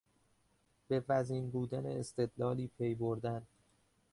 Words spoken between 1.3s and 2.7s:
بودن استدلالی